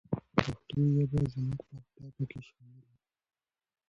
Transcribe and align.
پښتو 0.35 0.79
ژبه 0.95 1.21
زموږ 1.33 1.59
په 1.67 1.71
اهدافو 1.81 2.23
کې 2.31 2.39
شامله 2.47 2.85
ده. 2.93 2.99